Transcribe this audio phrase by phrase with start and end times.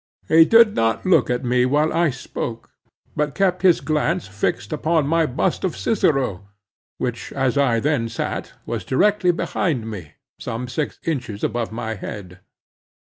[0.27, 2.71] He did not look at me while I spoke,
[3.15, 6.49] but kept his glance fixed upon my bust of Cicero,
[6.97, 12.39] which as I then sat, was directly behind me, some six inches above my head.